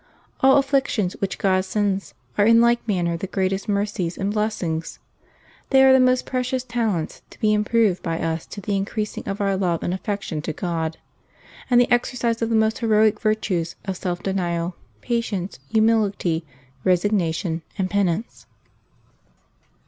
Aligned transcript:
All 0.39 0.57
afflictions 0.57 1.13
which 1.19 1.37
God 1.37 1.63
sends 1.63 2.15
are 2.35 2.47
in 2.47 2.59
like 2.59 2.87
manner 2.87 3.17
the 3.17 3.27
greatest 3.27 3.69
mercies 3.69 4.17
and 4.17 4.33
bless 4.33 4.63
ings; 4.63 4.97
they 5.69 5.83
are 5.83 5.93
the 5.93 5.99
most 5.99 6.25
precious 6.25 6.63
talents 6.63 7.21
to 7.29 7.39
be 7.39 7.53
improved 7.53 8.01
by 8.01 8.19
us 8.19 8.47
to 8.47 8.59
the 8.61 8.75
increasing 8.75 9.27
of 9.29 9.39
our 9.39 9.55
love 9.55 9.83
and 9.83 9.93
affection 9.93 10.41
to 10.41 10.53
God, 10.53 10.97
and 11.69 11.79
the 11.79 11.91
exercise 11.91 12.41
of 12.41 12.49
the 12.49 12.55
most 12.55 12.79
heroic 12.79 13.19
virtues 13.19 13.75
of 13.85 13.95
self 13.95 14.23
denial, 14.23 14.75
pa 15.03 15.21
tience, 15.21 15.59
humility, 15.69 16.43
resignation, 16.83 17.61
and 17.77 17.91
penance. 17.91 18.47